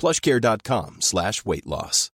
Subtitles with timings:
[0.00, 2.08] plushcare.com slash weight loss.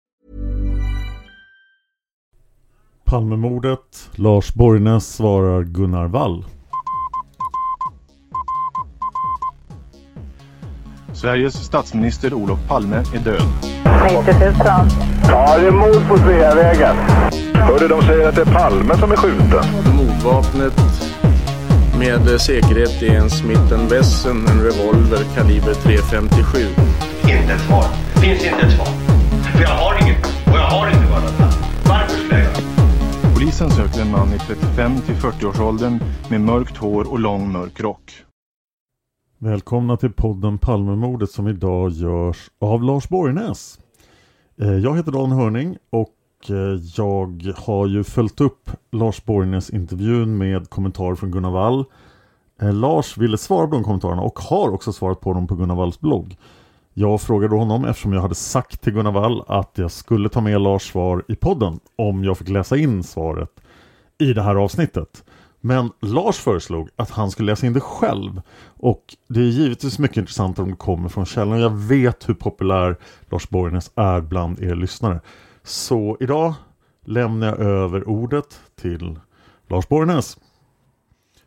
[3.04, 4.10] Palmemordet.
[4.14, 6.44] Lars Borgnäs svarar Gunnar Wall.
[11.14, 13.42] Sveriges statsminister Olof Palme är död.
[14.04, 14.54] 90 000.
[15.28, 16.96] Ja, det är mord på Sveavägen.
[17.54, 19.64] Hörde de säger att det är Palme som är skjuten.
[19.96, 21.06] Mordvapnet
[21.98, 26.66] med säkerhet är en Smith Wesson, en revolver kaliber .357.
[27.46, 27.84] Inte ett svar.
[28.22, 28.86] Finns inte ett svar.
[29.52, 30.24] För jag har inget.
[30.26, 31.38] Och jag har inte varit
[31.88, 35.98] Varför skulle jag Polisen söker en man i 35 till 40-årsåldern
[36.30, 38.12] med mörkt hår och lång mörk rock.
[39.38, 43.78] Välkomna till podden Palmemordet som idag görs av Lars Borgnäs.
[44.60, 50.38] Eh, Jag heter Dan Hörning och eh, jag har ju följt upp Lars Borgnäs intervjun
[50.38, 51.84] med kommentarer från Gunnar Wall.
[52.62, 55.74] Eh, Lars ville svara på de kommentarerna och har också svarat på dem på Gunnar
[55.74, 56.36] Walls blogg.
[56.98, 60.60] Jag frågade honom eftersom jag hade sagt till Gunnar Wall att jag skulle ta med
[60.60, 63.50] Lars svar i podden om jag fick läsa in svaret
[64.18, 65.24] i det här avsnittet.
[65.60, 68.42] Men Lars föreslog att han skulle läsa in det själv
[68.76, 71.60] och det är givetvis mycket intressant om det kommer från källan.
[71.60, 72.96] Jag vet hur populär
[73.30, 75.20] Lars Borgnäs är bland er lyssnare.
[75.62, 76.54] Så idag
[77.04, 79.18] lämnar jag över ordet till
[79.68, 80.38] Lars Borgnäs.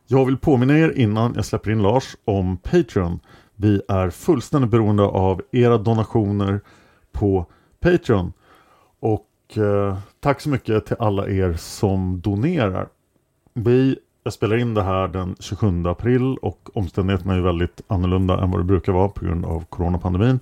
[0.08, 3.20] Jag vill påminna er innan jag släpper in Lars om Patreon.
[3.62, 6.62] Vi är fullständigt beroende av era donationer
[7.12, 7.46] på
[7.80, 8.34] Patreon.
[9.00, 12.88] Och eh, tack så mycket till alla er som donerar.
[13.54, 18.44] Vi jag spelar in det här den 27 april och omständigheterna är ju väldigt annorlunda
[18.44, 20.40] än vad det brukar vara på grund av coronapandemin.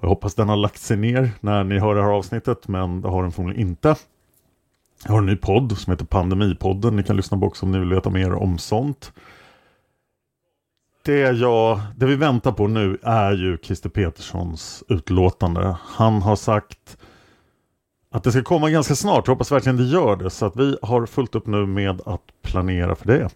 [0.00, 3.08] Jag hoppas den har lagt sig ner när ni hör det här avsnittet men det
[3.08, 3.96] har den förmodligen inte.
[5.04, 6.96] Jag har en ny podd som heter Pandemipodden.
[6.96, 9.12] Ni kan lyssna på också om ni vill veta mer om sånt.
[11.04, 15.76] Det, jag, det vi väntar på nu är ju Christer Peterssons utlåtande.
[15.82, 16.96] Han har sagt
[18.10, 19.26] att det ska komma ganska snart.
[19.26, 20.30] Jag hoppas verkligen det gör det.
[20.30, 23.28] Så att vi har fullt upp nu med att planera för det.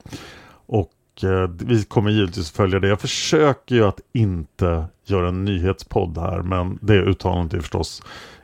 [0.67, 2.89] Och eh, vi kommer givetvis följa det.
[2.89, 6.43] Jag försöker ju att inte göra en nyhetspodd här.
[6.43, 8.03] Men det uttalandet är förstås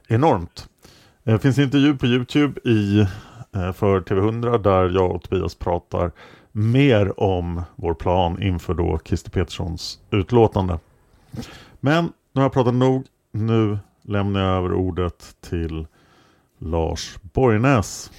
[0.08, 0.68] enormt.
[1.24, 3.00] Eh, det finns en intervju på Youtube i,
[3.54, 6.12] eh, för TV100 där jag och Tobias pratar
[6.52, 10.78] mer om vår plan inför då Christer Peterssons utlåtande.
[11.80, 13.06] Men nu har jag pratat nog.
[13.32, 15.86] Nu lämnar jag över ordet till
[16.58, 18.10] Lars Borgnäs.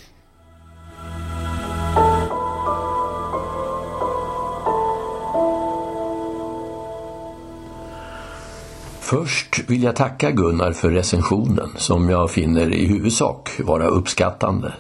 [9.00, 14.74] Först vill jag tacka Gunnar för recensionen som jag finner i huvudsak vara uppskattande.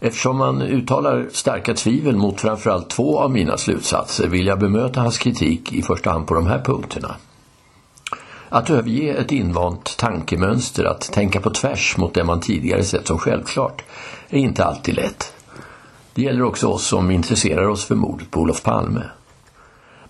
[0.00, 5.18] Eftersom han uttalar starka tvivel mot framförallt två av mina slutsatser vill jag bemöta hans
[5.18, 7.16] kritik i första hand på de här punkterna.
[8.48, 13.18] Att överge ett invant tankemönster, att tänka på tvärs mot det man tidigare sett som
[13.18, 13.82] självklart,
[14.28, 15.32] är inte alltid lätt.
[16.14, 19.02] Det gäller också oss som intresserar oss för mordet på Olof Palme.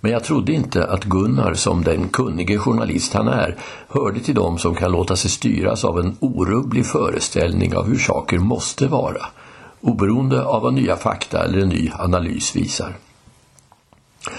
[0.00, 3.56] Men jag trodde inte att Gunnar, som den kunnige journalist han är,
[3.88, 8.38] hörde till dem som kan låta sig styras av en orubblig föreställning av hur saker
[8.38, 9.26] måste vara,
[9.80, 12.96] oberoende av vad nya fakta eller en ny analys visar.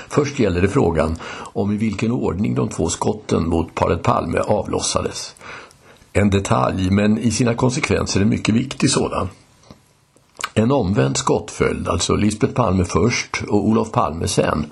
[0.07, 1.15] Först gäller det frågan
[1.53, 5.35] om i vilken ordning de två skotten mot paret Palme avlossades.
[6.13, 9.29] En detalj, men i sina konsekvenser en mycket viktig sådan.
[10.53, 14.71] En omvänd skottföljd, alltså Lisbeth Palme först och Olof Palme sen,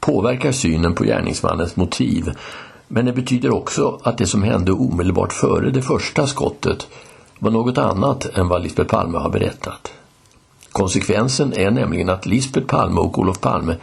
[0.00, 2.32] påverkar synen på gärningsmannens motiv.
[2.88, 6.88] Men det betyder också att det som hände omedelbart före det första skottet
[7.38, 9.92] var något annat än vad Lisbeth Palme har berättat.
[10.72, 13.76] Konsekvensen är nämligen att Lisbeth Palme och Olof Palme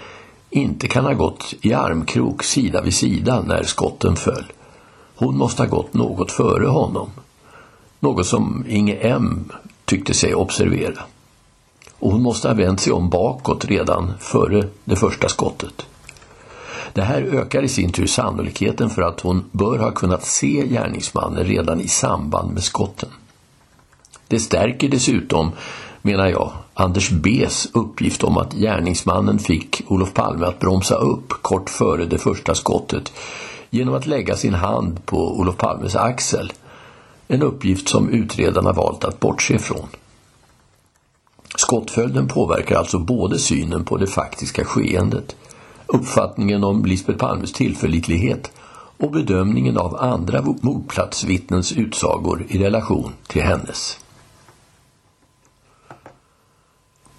[0.49, 4.45] inte kan ha gått i armkrok sida vid sida när skotten föll.
[5.15, 7.09] Hon måste ha gått något före honom.
[7.99, 9.51] Något som Inge M
[9.85, 11.01] tyckte sig observera.
[11.99, 15.85] Och hon måste ha vänt sig om bakåt redan före det första skottet.
[16.93, 21.43] Det här ökar i sin tur sannolikheten för att hon bör ha kunnat se gärningsmannen
[21.43, 23.09] redan i samband med skotten.
[24.27, 25.51] Det stärker dessutom,
[26.01, 31.69] menar jag, Anders B's uppgift om att gärningsmannen fick Olof Palme att bromsa upp kort
[31.69, 33.11] före det första skottet
[33.69, 36.53] genom att lägga sin hand på Olof Palmes axel.
[37.27, 39.87] En uppgift som utredarna valt att bortse ifrån.
[41.55, 45.35] Skottföljden påverkar alltså både synen på det faktiska skeendet,
[45.85, 48.51] uppfattningen om Lisbeth Palmes tillförlitlighet
[48.97, 53.97] och bedömningen av andra mordplatsvittnens utsagor i relation till hennes.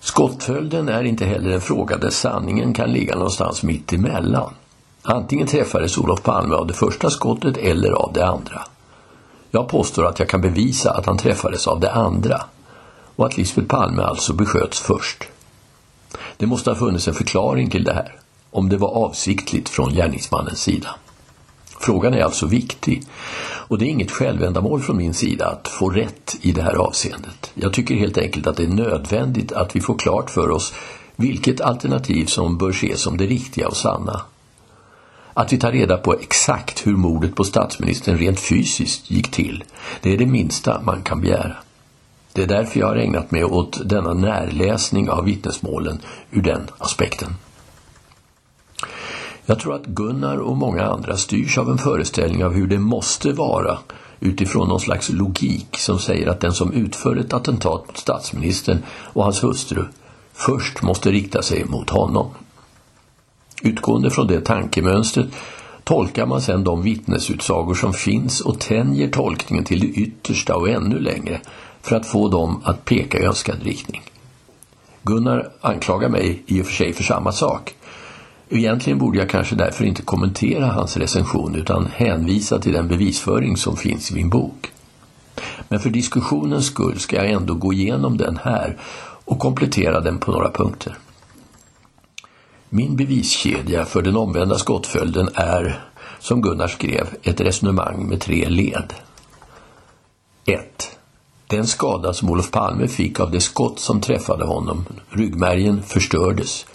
[0.00, 4.54] Skottföljden är inte heller en fråga där sanningen kan ligga någonstans mitt emellan.
[5.02, 8.62] Antingen träffades Olof Palme av det första skottet eller av det andra.
[9.50, 12.42] Jag påstår att jag kan bevisa att han träffades av det andra
[13.16, 15.24] och att Lisbeth Palme alltså besköts först.
[16.36, 18.16] Det måste ha funnits en förklaring till det här,
[18.50, 20.88] om det var avsiktligt från gärningsmannens sida.
[21.82, 23.02] Frågan är alltså viktig
[23.42, 27.50] och det är inget självändamål från min sida att få rätt i det här avseendet.
[27.54, 30.74] Jag tycker helt enkelt att det är nödvändigt att vi får klart för oss
[31.16, 34.20] vilket alternativ som bör ses som det riktiga och sanna.
[35.34, 39.64] Att vi tar reda på exakt hur mordet på statsministern rent fysiskt gick till,
[40.00, 41.56] det är det minsta man kan begära.
[42.32, 46.00] Det är därför jag har ägnat mig åt denna närläsning av vittnesmålen
[46.30, 47.34] ur den aspekten.
[49.50, 53.32] Jag tror att Gunnar och många andra styrs av en föreställning av hur det måste
[53.32, 53.78] vara
[54.20, 59.24] utifrån någon slags logik som säger att den som utför ett attentat mot statsministern och
[59.24, 59.84] hans hustru
[60.32, 62.30] först måste rikta sig mot honom.
[63.62, 65.28] Utgående från det tankemönstret
[65.84, 70.98] tolkar man sedan de vittnesutsagor som finns och tänjer tolkningen till det yttersta och ännu
[70.98, 71.40] längre
[71.82, 74.02] för att få dem att peka i önskad riktning.
[75.02, 77.74] Gunnar anklagar mig i och för sig för samma sak.
[78.52, 83.76] Egentligen borde jag kanske därför inte kommentera hans recension utan hänvisa till den bevisföring som
[83.76, 84.72] finns i min bok.
[85.68, 88.78] Men för diskussionens skull ska jag ändå gå igenom den här
[89.24, 90.98] och komplettera den på några punkter.
[92.68, 95.84] Min beviskedja för den omvända skottföljden är,
[96.18, 98.94] som Gunnar skrev, ett resonemang med tre led.
[100.44, 100.98] 1.
[101.46, 106.66] Den skada som Olof Palme fick av det skott som träffade honom, ryggmärgen, förstördes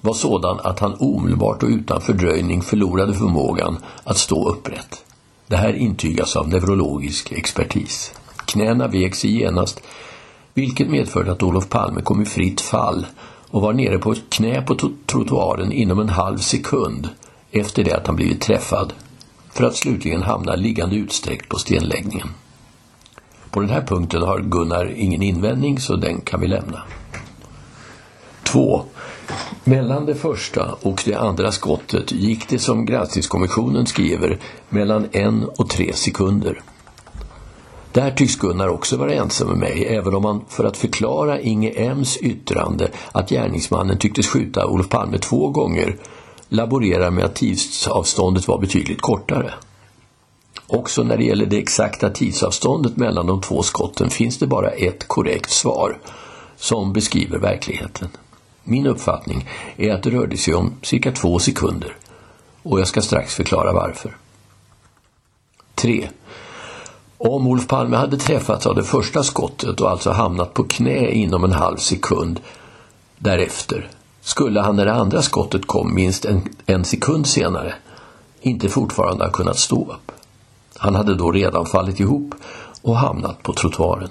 [0.00, 5.04] var sådan att han omedelbart och utan fördröjning förlorade förmågan att stå upprätt.
[5.46, 8.12] Det här intygas av neurologisk expertis.
[8.44, 9.80] Knäna vek sig genast,
[10.54, 13.06] vilket medförde att Olof Palme kom i fritt fall
[13.50, 17.08] och var nere på ett knä på trottoaren inom en halv sekund
[17.50, 18.92] efter det att han blivit träffad,
[19.50, 22.28] för att slutligen hamna liggande utsträckt på stenläggningen.
[23.50, 26.82] På den här punkten har Gunnar ingen invändning så den kan vi lämna.
[28.42, 28.84] 2.
[29.64, 35.70] Mellan det första och det andra skottet gick det som granskningskommissionen skriver mellan en och
[35.70, 36.62] tre sekunder.
[37.92, 41.70] Där tycks Gunnar också vara ensam med mig, även om han för att förklara Inge
[41.70, 45.96] M's yttrande att gärningsmannen tycktes skjuta Olof Palme två gånger
[46.48, 49.54] laborerar med att tidsavståndet var betydligt kortare.
[50.66, 55.08] Också när det gäller det exakta tidsavståndet mellan de två skotten finns det bara ett
[55.08, 55.98] korrekt svar
[56.56, 58.08] som beskriver verkligheten.
[58.68, 61.96] Min uppfattning är att det rörde sig om cirka två sekunder
[62.62, 64.16] och jag ska strax förklara varför.
[65.74, 66.08] 3.
[67.18, 71.44] Om Olof Palme hade träffats av det första skottet och alltså hamnat på knä inom
[71.44, 72.40] en halv sekund
[73.18, 77.74] därefter skulle han när det andra skottet kom minst en, en sekund senare
[78.40, 80.12] inte fortfarande ha kunnat stå upp.
[80.76, 82.34] Han hade då redan fallit ihop
[82.82, 84.10] och hamnat på trottoaren.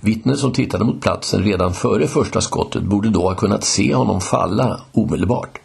[0.00, 4.20] Vittnen som tittade mot platsen redan före första skottet borde då ha kunnat se honom
[4.20, 5.58] falla omedelbart.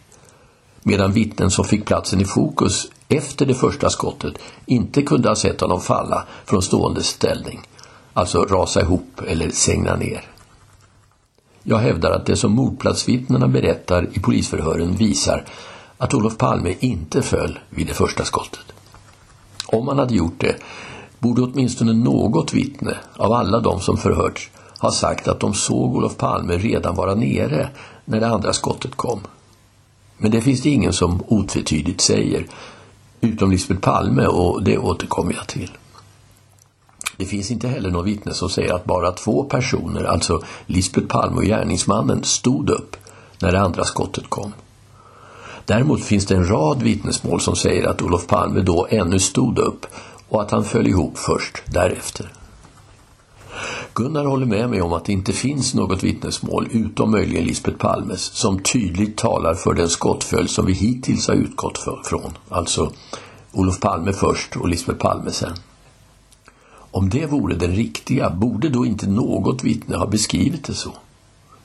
[0.83, 4.33] Medan vittnen som fick platsen i fokus efter det första skottet
[4.65, 7.59] inte kunde ha sett honom falla från stående ställning,
[8.13, 10.25] alltså rasa ihop eller segna ner.
[11.63, 15.45] Jag hävdar att det som mordplatsvittnena berättar i polisförhören visar
[15.97, 18.65] att Olof Palme inte föll vid det första skottet.
[19.65, 20.55] Om han hade gjort det
[21.21, 24.49] borde åtminstone något vittne av alla de som förhörts
[24.79, 27.69] ha sagt att de såg Olof Palme redan vara nere
[28.05, 29.19] när det andra skottet kom.
[30.17, 32.47] Men det finns det ingen som otvetydigt säger,
[33.21, 35.71] utom Lisbeth Palme och det återkommer jag till.
[37.17, 41.37] Det finns inte heller något vittne som säger att bara två personer, alltså Lisbeth Palme
[41.37, 42.95] och gärningsmannen, stod upp
[43.39, 44.53] när det andra skottet kom.
[45.65, 49.85] Däremot finns det en rad vittnesmål som säger att Olof Palme då ännu stod upp
[50.31, 52.33] och att han föll ihop först därefter.
[53.93, 58.21] Gunnar håller med mig om att det inte finns något vittnesmål, utom möjligen Lisbeth Palmes,
[58.21, 62.37] som tydligt talar för den skottföljd som vi hittills har utgått för, från.
[62.49, 62.91] Alltså
[63.51, 65.53] Olof Palme först och Lisbeth Palme sen.
[66.91, 70.91] Om det vore den riktiga, borde då inte något vittne ha beskrivit det så?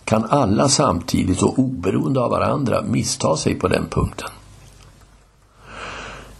[0.05, 4.29] Kan alla samtidigt och oberoende av varandra missta sig på den punkten?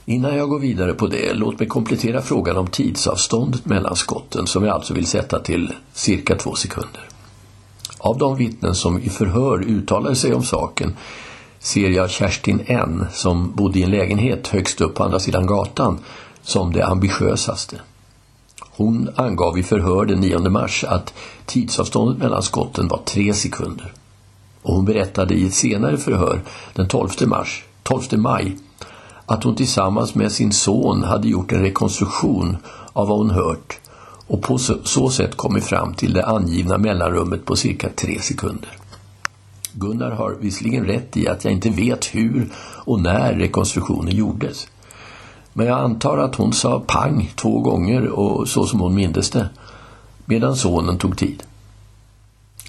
[0.09, 4.65] Innan jag går vidare på det, låt mig komplettera frågan om tidsavståndet mellan skotten som
[4.65, 7.09] jag alltså vill sätta till cirka två sekunder.
[7.99, 10.97] Av de vittnen som i förhör uttalade sig om saken
[11.59, 15.99] ser jag Kerstin N som bodde i en lägenhet högst upp på andra sidan gatan
[16.43, 17.81] som det ambitiösaste.
[18.77, 21.15] Hon angav i förhör den 9 mars att
[21.47, 23.93] tidsavståndet mellan skotten var tre sekunder.
[24.63, 26.43] Och hon berättade i ett senare förhör
[26.75, 28.57] den 12 mars, 12 maj
[29.27, 32.57] att hon tillsammans med sin son hade gjort en rekonstruktion
[32.93, 33.79] av vad hon hört
[34.27, 38.71] och på så sätt kommit fram till det angivna mellanrummet på cirka tre sekunder.
[39.73, 42.49] Gunnar har visserligen rätt i att jag inte vet hur
[42.85, 44.69] och när rekonstruktionen gjordes.
[45.53, 49.49] Men jag antar att hon sa pang två gånger och så som hon mindes det,
[50.25, 51.43] medan sonen tog tid.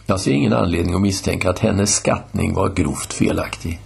[0.05, 3.79] Jag ser ingen anledning att misstänka att hennes skattning var grovt felaktig.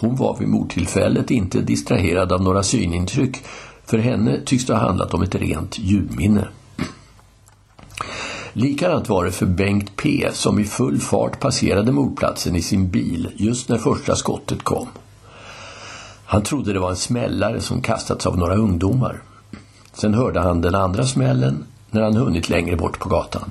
[0.00, 3.36] Hon var vid mordtillfället inte distraherad av några synintryck.
[3.84, 6.48] För henne tycks det ha handlat om ett rent ljudminne.
[8.52, 13.30] Likadant var det för Bengt P som i full fart passerade mordplatsen i sin bil
[13.36, 14.88] just när första skottet kom.
[16.24, 19.22] Han trodde det var en smällare som kastats av några ungdomar.
[19.92, 23.50] Sen hörde han den andra smällen när han hunnit längre bort på gatan.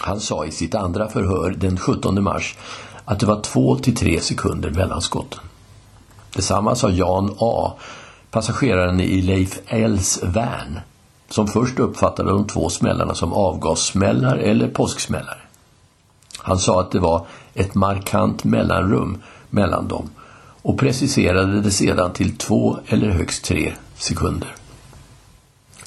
[0.00, 2.56] Han sa i sitt andra förhör den 17 mars
[3.12, 5.40] att det var två till tre sekunder mellan skotten.
[6.34, 7.72] Detsamma sa Jan A,
[8.30, 10.80] passageraren i Leif Ls van,
[11.28, 15.48] som först uppfattade de två smällarna som avgassmällar eller påsksmällar.
[16.38, 20.10] Han sa att det var ett markant mellanrum mellan dem
[20.62, 24.54] och preciserade det sedan till två eller högst tre sekunder.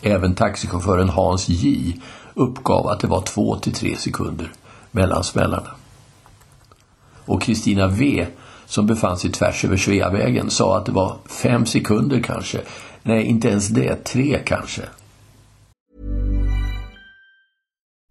[0.01, 1.93] Även taxichauffören Hans J
[2.33, 4.51] uppgav att det var två till tre sekunder
[4.91, 5.71] mellan smällarna
[7.25, 8.27] och Kristina V
[8.65, 12.59] som befann sig tvärs över Sveavägen sa att det var fem sekunder kanske.
[13.03, 14.03] Nej, inte ens det.
[14.03, 14.81] Tre kanske.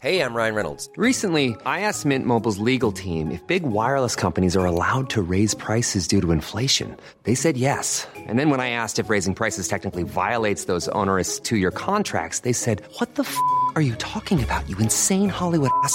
[0.02, 0.90] Hej, jag heter Ryan Reynolds.
[0.98, 5.56] Recently, I asked Mint Mobile's legal team if big wireless companies are allowed to raise
[5.56, 6.88] prices due to inflation.
[7.22, 8.06] They said yes.
[8.28, 12.52] And then when I asked if raising prices technically violates those onerous two-year contracts, they
[12.52, 13.36] said, "What the f***
[13.76, 14.68] are you talking about?
[14.68, 15.94] You insane Hollywood ass."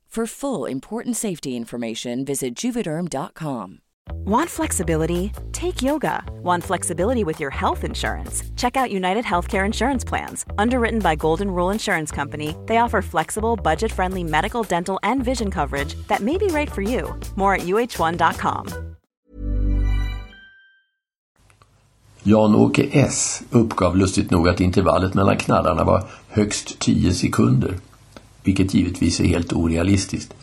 [0.11, 3.79] For full important safety information, visit juvederm.com.
[4.25, 5.31] Want flexibility?
[5.53, 6.25] Take yoga.
[6.43, 8.43] Want flexibility with your health insurance?
[8.57, 10.45] Check out United Healthcare Insurance Plans.
[10.57, 15.49] Underwritten by Golden Rule Insurance Company, they offer flexible, budget friendly medical, dental, and vision
[15.49, 17.17] coverage that may be right for you.
[17.37, 18.67] More at uh1.com.
[22.23, 27.75] Jan-Åke S uppgav lustigt nog att intervallet mellan knallarna var högst 10 sekunder,
[28.43, 30.33] vilket givetvis är helt orealistiskt.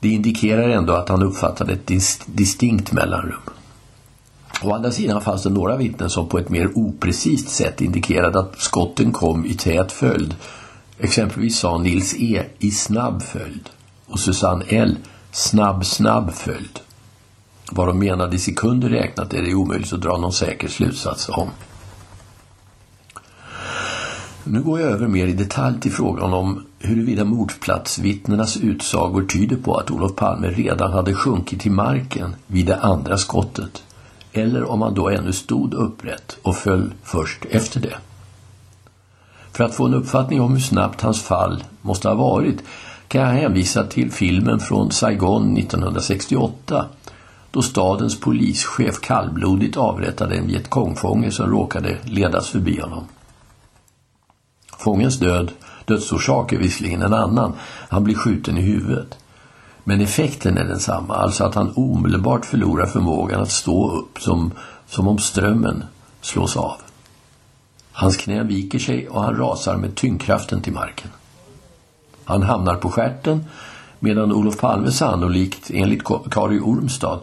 [0.00, 3.40] Det indikerar ändå att han uppfattade ett dis distinkt mellanrum.
[4.62, 8.60] Å andra sidan fanns det några vittnen som på ett mer oprecist sätt indikerade att
[8.60, 10.34] skotten kom i tät följd.
[10.98, 13.68] Exempelvis sa Nils E i snabb följd
[14.06, 14.96] och Susanne L
[15.30, 16.80] snabb snabb följd.
[17.70, 21.48] Vad de menade i sekunder räknat är det omöjligt att dra någon säker slutsats om.
[24.44, 29.74] Nu går jag över mer i detalj till frågan om huruvida mordplatsvittnenas utsagor tyder på
[29.74, 33.82] att Olof Palme redan hade sjunkit till marken vid det andra skottet
[34.32, 37.96] eller om han då ännu stod upprätt och föll först efter det.
[39.52, 42.62] För att få en uppfattning om hur snabbt hans fall måste ha varit
[43.08, 46.86] kan jag hänvisa till filmen från Saigon 1968
[47.50, 53.04] då stadens polischef kallblodigt avrättade en vietkongfånge som råkade ledas förbi honom.
[54.78, 55.52] Fångens död,
[55.86, 57.52] dödsorsak är visserligen en annan,
[57.88, 59.18] han blir skjuten i huvudet.
[59.84, 64.52] Men effekten är densamma, alltså att han omedelbart förlorar förmågan att stå upp som,
[64.86, 65.84] som om strömmen
[66.20, 66.76] slås av.
[67.92, 71.10] Hans knä viker sig och han rasar med tyngdkraften till marken.
[72.24, 73.44] Han hamnar på skärten
[73.98, 77.20] medan Olof Palme sannolikt, enligt Kari Ormstad,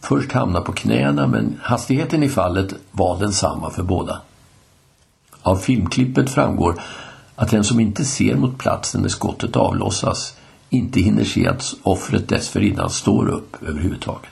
[0.00, 4.20] först hamnar på knäna men hastigheten i fallet var densamma för båda.
[5.42, 6.80] Av filmklippet framgår
[7.40, 10.36] att den som inte ser mot platsen där skottet avlossas
[10.70, 14.30] inte hinner se att offret dessförinnan står upp överhuvudtaget.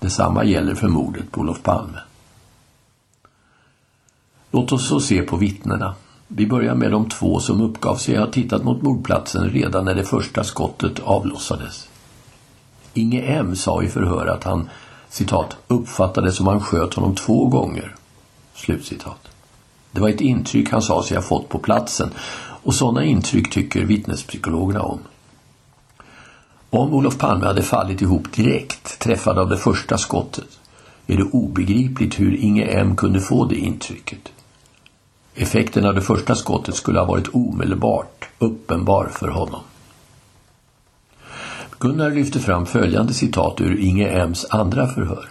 [0.00, 1.98] Detsamma gäller för mordet på Olof Palme.
[4.50, 5.94] Låt oss så se på vittnena.
[6.28, 10.04] Vi börjar med de två som uppgav sig ha tittat mot mordplatsen redan när det
[10.04, 11.88] första skottet avlossades.
[12.94, 14.68] Inge M sa i förhör att han
[15.08, 17.94] citat, uppfattade som han sköt honom två gånger.
[18.54, 19.31] Slutcitat.
[19.92, 22.10] Det var ett intryck han sa sig ha fått på platsen
[22.62, 24.98] och sådana intryck tycker vittnespsykologerna om.
[26.70, 30.58] Om Olof Palme hade fallit ihop direkt, träffad av det första skottet,
[31.06, 34.32] är det obegripligt hur Inge M kunde få det intrycket.
[35.34, 39.60] Effekten av det första skottet skulle ha varit omedelbart uppenbar för honom.
[41.78, 45.28] Gunnar lyfter fram följande citat ur Inge M's andra förhör.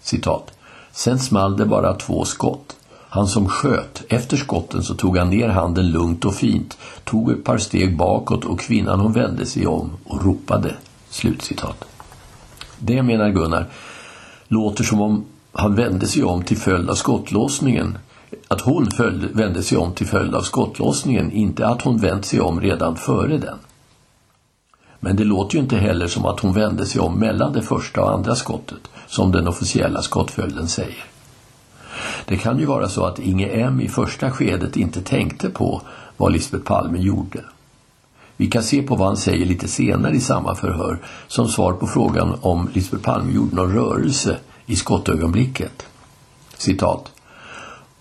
[0.00, 0.50] Citat.
[0.92, 2.76] Sen small det bara två skott.
[3.14, 7.44] Han som sköt, efter skotten så tog han ner handen lugnt och fint, tog ett
[7.44, 10.74] par steg bakåt och kvinnan hon vände sig om och ropade.
[11.10, 11.84] Slutcitat.
[12.78, 13.66] Det menar Gunnar
[14.48, 17.98] låter som om han vände sig om till följd av skottlossningen.
[18.48, 22.40] Att hon följde, vände sig om till följd av skottlossningen, inte att hon vänt sig
[22.40, 23.58] om redan före den.
[25.00, 28.02] Men det låter ju inte heller som att hon vände sig om mellan det första
[28.02, 31.13] och andra skottet, som den officiella skottföljden säger.
[32.26, 35.82] Det kan ju vara så att Inge M i första skedet inte tänkte på
[36.16, 37.40] vad Lisbeth Palme gjorde.
[38.36, 41.86] Vi kan se på vad han säger lite senare i samma förhör som svar på
[41.86, 45.86] frågan om Lisbeth Palme gjorde någon rörelse i skottögonblicket.
[46.56, 47.12] Citat.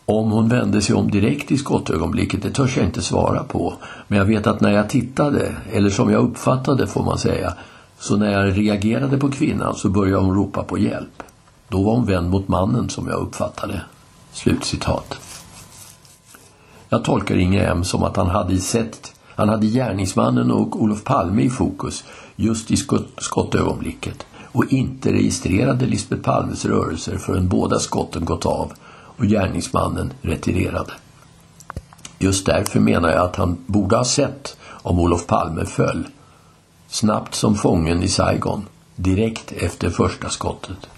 [0.05, 3.73] Om hon vände sig om direkt i skottögonblicket, det törs jag inte svara på.
[4.07, 7.53] Men jag vet att när jag tittade, eller som jag uppfattade får man säga,
[7.99, 11.23] så när jag reagerade på kvinnan så började hon ropa på hjälp.
[11.67, 13.81] Då var hon vänd mot mannen som jag uppfattade.
[14.33, 15.17] Slutcitat.
[16.89, 21.41] Jag tolkar Inge M som att han hade sett han hade gärningsmannen och Olof Palme
[21.41, 22.03] i fokus
[22.35, 22.77] just i
[23.17, 28.71] skottögonblicket och inte registrerade Lisbeth Palmes rörelser förrän båda skotten gått av
[29.17, 30.93] och gärningsmannen retirerade.
[32.19, 36.07] Just därför menar jag att han borde ha sett om Olof Palme föll,
[36.87, 38.65] snabbt som fången i Saigon,
[38.95, 40.89] direkt efter första skottet.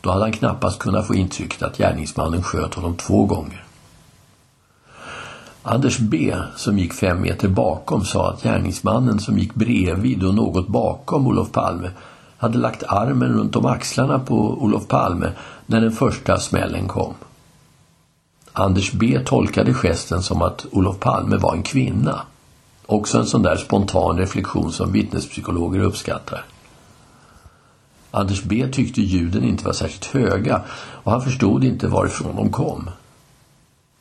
[0.00, 3.64] Då hade han knappast kunnat få intrycket att gärningsmannen sköt honom två gånger.
[5.62, 10.68] Anders B, som gick fem meter bakom, sa att gärningsmannen som gick bredvid och något
[10.68, 11.90] bakom Olof Palme
[12.38, 15.32] hade lagt armen runt om axlarna på Olof Palme
[15.66, 17.14] när den första smällen kom.
[18.52, 22.20] Anders B tolkade gesten som att Olof Palme var en kvinna.
[22.86, 26.44] Också en sån där spontan reflektion som vittnespsykologer uppskattar.
[28.10, 32.90] Anders B tyckte ljuden inte var särskilt höga och han förstod inte varifrån de kom.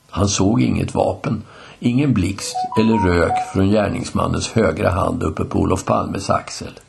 [0.09, 1.43] Han såg inget vapen,
[1.79, 6.79] ingen blixt eller rök från gärningsmannens högra hand uppe på Olof Palmes axel.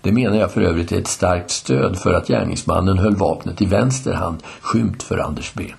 [0.00, 3.64] Det menar jag för övrigt är ett starkt stöd för att gärningsmannen höll vapnet i
[3.64, 5.74] vänster hand skymt för Anders B.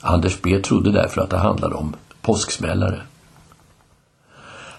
[0.00, 3.02] Anders B trodde därför att det handlade om påsksmällare.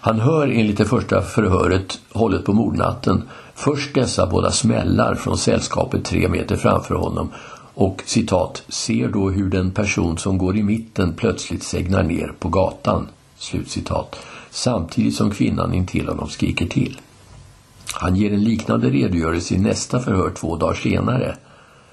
[0.04, 6.06] Han hör enligt det första förhöret hållet på mordnatten först dessa båda smällar från sällskapet
[6.06, 7.30] tre meter framför honom
[7.74, 12.50] och citat ser då hur den person som går i mitten plötsligt segnar ner på
[12.50, 13.08] gatan.
[13.38, 14.16] Slutcitat.
[14.50, 17.00] Samtidigt som kvinnan intill honom skriker till.
[17.94, 21.36] Han ger en liknande redogörelse i nästa förhör två dagar senare.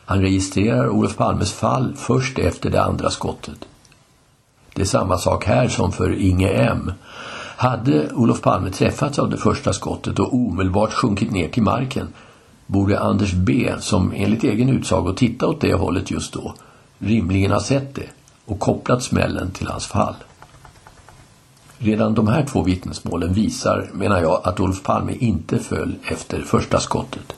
[0.04, 3.68] Han registrerar Olof Palmes fall först efter det andra skottet.
[4.74, 6.92] Det är samma sak här som för Inge M.
[7.60, 12.08] Hade Olof Palme träffats av det första skottet och omedelbart sjunkit ner till marken
[12.66, 16.54] borde Anders B, som enligt egen utsago tittade åt det hållet just då,
[16.98, 18.06] rimligen ha sett det
[18.44, 20.14] och kopplat smällen till hans fall.
[21.78, 26.80] Redan de här två vittnesmålen visar, menar jag, att Olof Palme inte föll efter första
[26.80, 27.32] skottet.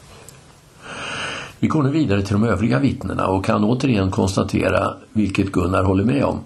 [1.59, 6.05] Vi går nu vidare till de övriga vittnena och kan återigen konstatera, vilket Gunnar håller
[6.05, 6.41] med om,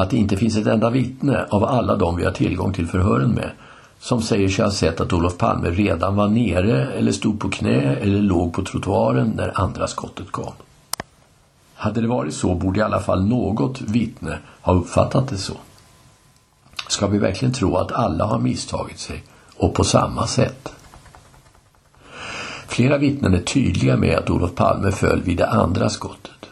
[0.00, 3.30] att det inte finns ett enda vittne av alla de vi har tillgång till förhören
[3.30, 3.50] med
[4.00, 7.96] som säger sig ha sett att Olof Palme redan var nere eller stod på knä
[7.96, 10.52] eller låg på trottoaren när andra skottet kom.
[11.74, 15.54] Hade det varit så borde i alla fall något vittne ha uppfattat det så.
[16.88, 19.22] Ska vi verkligen tro att alla har misstagit sig
[19.56, 20.72] och på samma sätt?
[22.68, 26.46] Flera vittnen är tydliga med att Olof Palme föll vid det andra skottet.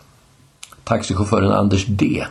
[0.84, 2.24] Taxichauffören Anders D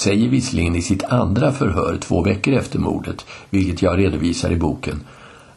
[0.00, 5.00] säger visserligen i sitt andra förhör två veckor efter mordet, vilket jag redovisar i boken,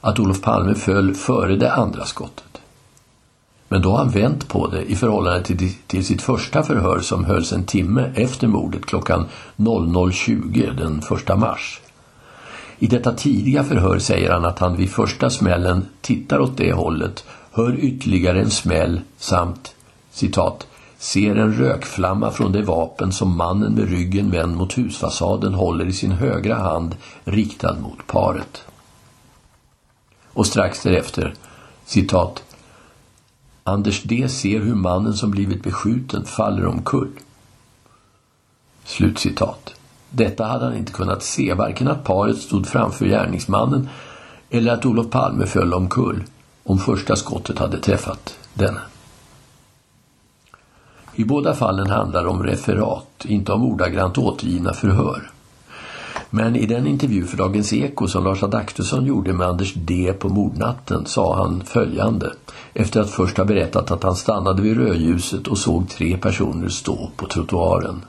[0.01, 2.61] att Olof Palme föll före det andra skottet.
[3.67, 7.25] Men då har han vänt på det i förhållande till, till sitt första förhör som
[7.25, 9.25] hölls en timme efter mordet klockan
[9.57, 11.81] 00.20 den 1 mars.
[12.79, 17.25] I detta tidiga förhör säger han att han vid första smällen tittar åt det hållet,
[17.51, 19.75] hör ytterligare en smäll samt
[20.11, 20.67] citat
[21.03, 25.93] ser en rökflamma från det vapen som mannen med ryggen vänd mot husfasaden håller i
[25.93, 28.63] sin högra hand riktad mot paret.
[30.33, 31.33] Och strax därefter,
[31.85, 32.43] citat,
[33.63, 37.11] Anders D ser hur mannen som blivit beskjuten faller omkull.
[38.85, 39.73] Slutcitat.
[40.09, 43.89] Detta hade han inte kunnat se, varken att paret stod framför gärningsmannen
[44.49, 46.23] eller att Olof Palme föll omkull
[46.63, 48.81] om första skottet hade träffat denne.
[51.15, 55.31] I båda fallen handlar det om referat, inte om ordagrant återgivna förhör.
[56.29, 60.29] Men i den intervju för Dagens Eko som Lars Adaktusson gjorde med Anders D på
[60.29, 62.33] mordnatten sa han följande
[62.73, 67.11] efter att först ha berättat att han stannade vid rödljuset och såg tre personer stå
[67.15, 68.01] på trottoaren.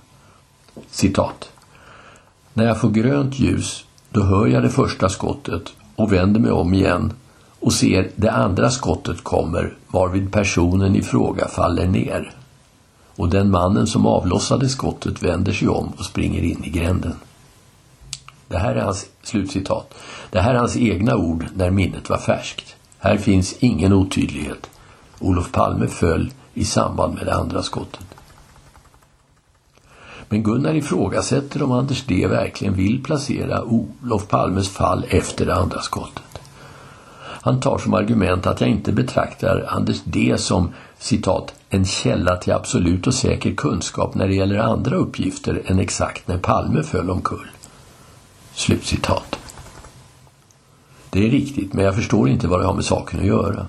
[0.91, 1.51] Citat.
[2.53, 6.75] När jag får grönt ljus då hör jag det första skottet och vänder mig om
[6.75, 7.13] igen
[7.61, 12.35] och ser det andra skottet kommer varvid personen i fråga faller ner
[13.17, 17.15] och den mannen som avlossade skottet vänder sig om och springer in i gränden.
[18.49, 19.95] Det här är hans slutcitat.
[20.31, 22.77] Det här är hans egna ord när minnet var färskt.
[22.99, 24.71] Här finns ingen otydlighet.
[25.19, 28.07] Olof Palme föll i samband med det andra skottet.
[30.29, 35.81] Men Gunnar ifrågasätter om Anders D verkligen vill placera Olof Palmes fall efter det andra
[35.81, 36.23] skottet.
[37.45, 42.53] Han tar som argument att jag inte betraktar Anders D som citat, en källa till
[42.53, 47.51] absolut och säker kunskap när det gäller andra uppgifter än exakt när Palme föll omkull.
[48.55, 49.39] Slutcitat.
[51.11, 53.67] Det är riktigt, men jag förstår inte vad det har med saken att göra.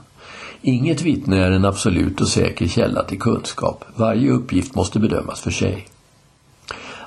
[0.61, 3.85] Inget vittne är en absolut och säker källa till kunskap.
[3.95, 5.87] Varje uppgift måste bedömas för sig.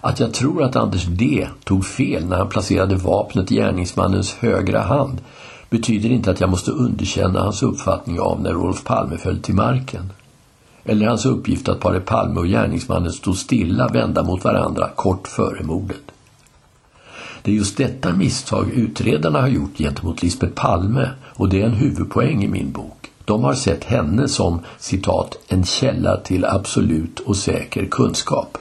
[0.00, 4.82] Att jag tror att Anders D tog fel när han placerade vapnet i gärningsmannens högra
[4.82, 5.20] hand
[5.70, 10.12] betyder inte att jag måste underkänna hans uppfattning av när Olof Palme föll till marken.
[10.84, 15.62] Eller hans uppgift att paret Palme och gärningsmannen stod stilla vända mot varandra kort före
[15.62, 16.02] mordet.
[17.42, 21.74] Det är just detta misstag utredarna har gjort gentemot Lisbeth Palme och det är en
[21.74, 23.10] huvudpoäng i min bok.
[23.24, 28.58] De har sett henne som, citat, en källa till absolut och säker kunskap,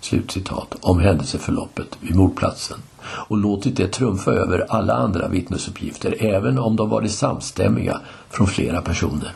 [0.00, 6.76] slutcitat, om händelseförloppet vid mordplatsen och låtit det trumfa över alla andra vittnesuppgifter även om
[6.76, 9.32] de varit samstämmiga från flera personer.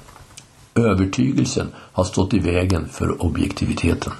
[0.74, 4.12] Övertygelsen har stått i vägen för objektiviteten.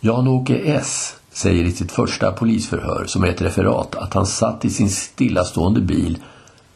[0.00, 4.70] Jan-Åke S säger i sitt första polisförhör som är ett referat att han satt i
[4.70, 6.18] sin stillastående bil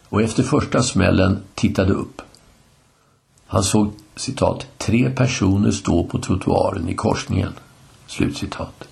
[0.08, 2.22] och efter första smällen tittade upp.
[3.46, 7.52] Han såg citat, tre personer stå på trottoaren i korsningen.
[8.06, 8.88] Slutcitat.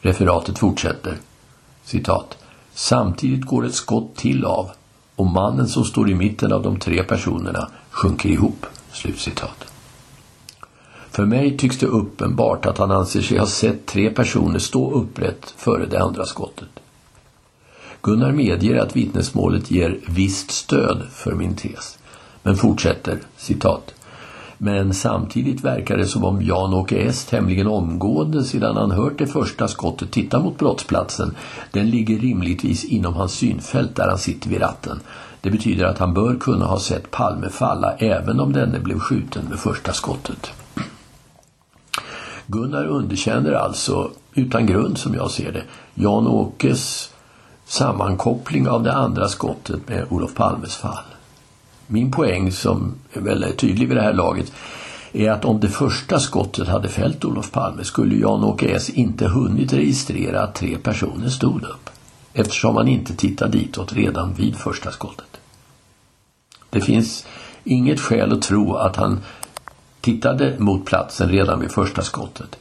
[0.00, 1.16] Referatet fortsätter.
[1.84, 2.38] Citat.
[2.74, 4.70] Samtidigt går ett skott till av
[5.16, 8.66] och mannen som står i mitten av de tre personerna sjunker ihop.
[8.92, 9.64] Slutcitat.
[11.10, 15.54] För mig tycks det uppenbart att han anser sig ha sett tre personer stå upprätt
[15.56, 16.68] före det andra skottet.
[18.02, 21.98] Gunnar medger att vittnesmålet ger visst stöd för min tes,
[22.42, 23.94] men fortsätter, citat.
[24.62, 29.68] Men samtidigt verkar det som om Jan-Åke S tämligen omgående sedan han hört det första
[29.68, 31.34] skottet titta mot brottsplatsen.
[31.72, 35.00] Den ligger rimligtvis inom hans synfält där han sitter vid ratten.
[35.40, 39.44] Det betyder att han bör kunna ha sett Palme falla även om denne blev skjuten
[39.44, 40.52] med första skottet.
[42.46, 45.62] Gunnar underkänner alltså, utan grund som jag ser det,
[45.94, 47.10] Jan-Åkes
[47.64, 51.04] sammankoppling av det andra skottet med Olof Palmes fall.
[51.92, 54.52] Min poäng, som är väldigt tydlig vid det här laget,
[55.12, 59.72] är att om det första skottet hade fällt Olof Palme skulle Jan-Åke S inte hunnit
[59.72, 61.90] registrera att tre personer stod upp
[62.32, 65.40] eftersom han inte tittade ditåt redan vid första skottet.
[66.70, 67.26] Det finns
[67.64, 69.20] inget skäl att tro att han
[70.00, 72.58] tittade mot platsen redan vid första skottet.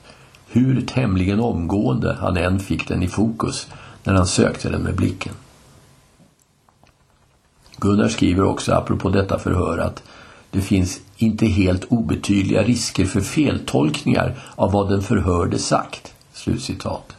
[0.48, 3.68] Hur tämligen omgående han än fick den i fokus
[4.04, 5.34] när han sökte den med blicken.
[7.80, 10.04] Gunnar skriver också apropå detta förhör att
[10.52, 16.14] det finns inte helt obetydliga risker för feltolkningar av vad den förhörde sagt.
[16.34, 17.16] Slutcitat.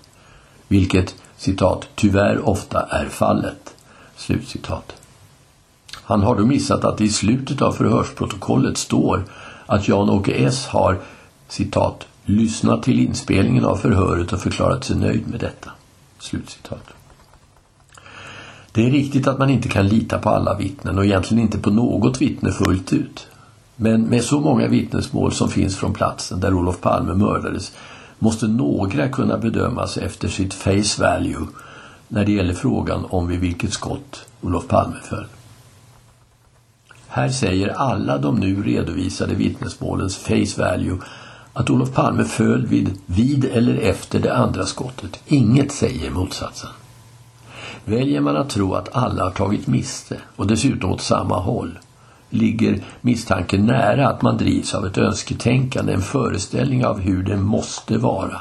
[0.68, 3.74] Vilket, citat, tyvärr ofta är fallet.
[4.16, 4.92] Slutcitat.
[5.92, 9.24] Han har då missat att det i slutet av förhörsprotokollet står
[9.66, 11.00] att Jan-Åke S har,
[11.48, 15.70] citat, lyssnat till inspelningen av förhöret och förklarat sig nöjd med detta.
[16.18, 16.99] Slutcitat.
[18.72, 21.70] Det är riktigt att man inte kan lita på alla vittnen och egentligen inte på
[21.70, 23.26] något vittne fullt ut.
[23.76, 27.72] Men med så många vittnesmål som finns från platsen där Olof Palme mördades
[28.18, 31.46] måste några kunna bedömas efter sitt face value
[32.08, 35.26] när det gäller frågan om vid vilket skott Olof Palme föll.
[37.08, 40.98] Här säger alla de nu redovisade vittnesmålens face value
[41.52, 45.20] att Olof Palme föll vid, vid eller efter det andra skottet.
[45.26, 46.70] Inget säger motsatsen.
[47.84, 51.78] Väljer man att tro att alla har tagit miste och dessutom åt samma håll
[52.30, 57.98] ligger misstanken nära att man drivs av ett önsketänkande, en föreställning av hur det måste
[57.98, 58.40] vara.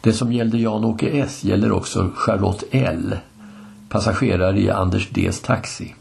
[0.00, 3.16] Det som gällde Jan-Åke S gäller också Charlotte L,
[3.88, 5.94] passagerare i Anders Ds taxi,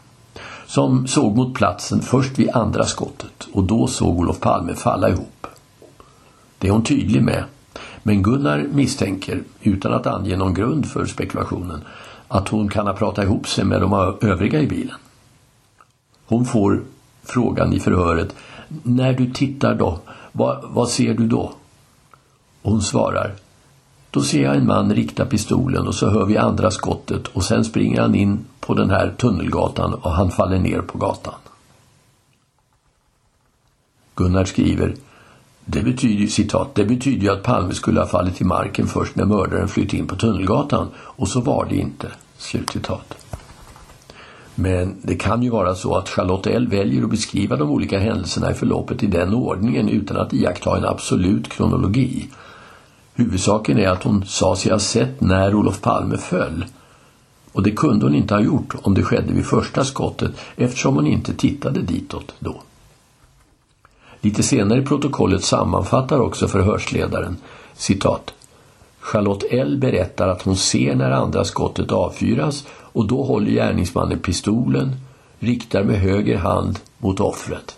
[0.66, 5.48] som såg mot platsen först vid andra skottet och då såg Olof Palme falla ihop.
[6.58, 7.44] Det är hon tydlig med
[8.08, 11.82] men Gunnar misstänker, utan att ange någon grund för spekulationen,
[12.28, 14.96] att hon kan ha pratat ihop sig med de övriga i bilen.
[16.26, 16.84] Hon får
[17.24, 18.36] frågan i förhöret,
[18.84, 20.00] när du tittar då,
[20.32, 21.54] vad, vad ser du då?
[22.62, 23.34] Och hon svarar,
[24.12, 27.66] då ser jag en man rikta pistolen och så hör vi andra skottet och sen
[27.66, 31.34] springer han in på den här tunnelgatan och han faller ner på gatan.
[34.16, 34.96] Gunnar skriver
[35.66, 39.26] det betyder, citat, det betyder ju att Palme skulle ha fallit till marken först när
[39.26, 42.08] mördaren flytt in på Tunnelgatan och så var det inte.
[42.38, 43.26] Slutcitat.
[44.56, 48.52] Men det kan ju vara så att Charlotte L väljer att beskriva de olika händelserna
[48.52, 52.30] i förloppet i den ordningen utan att iaktta en absolut kronologi.
[53.14, 56.66] Huvudsaken är att hon sa sig ha sett när Olof Palme föll.
[57.52, 61.08] Och det kunde hon inte ha gjort om det skedde vid första skottet eftersom hon
[61.08, 62.62] inte tittade ditåt då.
[64.26, 67.38] Lite senare i protokollet sammanfattar också förhörsledaren
[67.74, 68.34] citat
[69.00, 74.96] Charlotte L berättar att hon ser när andra skottet avfyras och då håller gärningsmannen pistolen,
[75.40, 77.78] riktar med höger hand mot offret.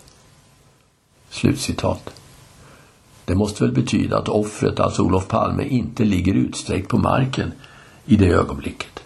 [1.30, 2.10] Slutcitat.
[3.24, 7.52] Det måste väl betyda att offret, alltså Olof Palme, inte ligger utsträckt på marken
[8.06, 8.97] i det ögonblicket.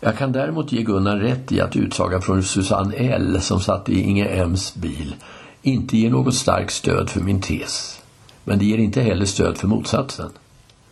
[0.00, 4.00] Jag kan däremot ge Gunnar rätt i att utsagan från Susanne L som satt i
[4.00, 5.14] Inge M's bil
[5.62, 8.02] inte ger något starkt stöd för min tes.
[8.44, 10.30] Men det ger inte heller stöd för motsatsen.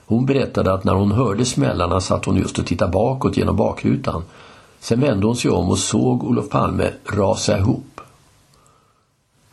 [0.06, 4.22] Hon berättade att när hon hörde smällarna satt hon just och tittade bakåt genom bakrutan.
[4.80, 7.93] Sen vände hon sig om och såg Olof Palme rasa ihop.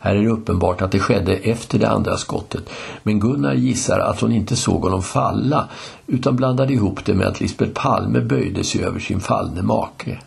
[0.03, 2.69] Här är det uppenbart att det skedde efter det andra skottet
[3.03, 5.67] men Gunnar gissar att hon inte såg honom falla
[6.07, 10.19] utan blandade ihop det med att Lisbeth Palme böjde sig över sin fallne make.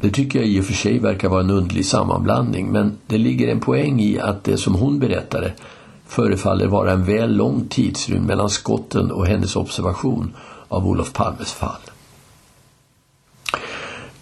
[0.00, 3.48] Det tycker jag i och för sig verkar vara en undlig sammanblandning men det ligger
[3.48, 5.52] en poäng i att det som hon berättade
[6.06, 10.32] förefaller vara en väl lång tidsrymd mellan skotten och hennes observation
[10.68, 11.80] av Olof Palmes fall.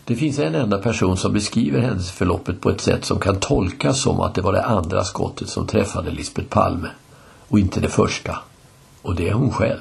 [0.09, 4.21] Det finns en enda person som beskriver händelseförloppet på ett sätt som kan tolkas som
[4.21, 6.89] att det var det andra skottet som träffade Lisbeth Palme
[7.49, 8.39] och inte det första.
[9.03, 9.81] Och det är hon själv.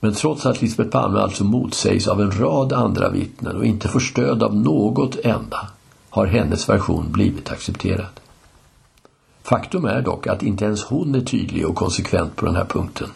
[0.00, 4.00] Men trots att Lisbeth Palme alltså motsägs av en rad andra vittnen och inte får
[4.00, 5.68] stöd av något enda
[6.10, 8.20] har hennes version blivit accepterad.
[9.42, 13.08] Faktum är dock att inte ens hon är tydlig och konsekvent på den här punkten.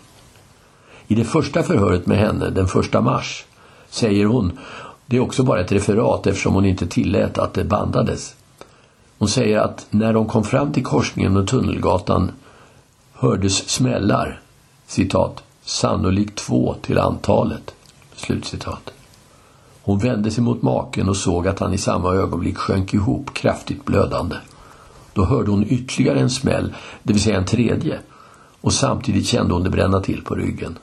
[1.06, 3.44] I det första förhöret med henne den första mars
[3.90, 4.58] säger hon
[5.06, 8.34] det är också bara ett referat eftersom hon inte tillät att det bandades.
[9.18, 12.30] Hon säger att när de kom fram till korsningen och Tunnelgatan
[13.12, 14.40] hördes smällar,
[14.86, 17.74] citat, sannolikt två till antalet,
[18.16, 18.92] slutcitat.
[19.82, 23.84] Hon vände sig mot maken och såg att han i samma ögonblick sjönk ihop, kraftigt
[23.84, 24.36] blödande.
[25.12, 27.98] Då hörde hon ytterligare en smäll, det vill säga en tredje,
[28.60, 30.78] och samtidigt kände hon det bränna till på ryggen.